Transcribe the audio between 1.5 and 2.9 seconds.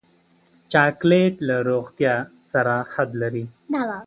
روغتیا سره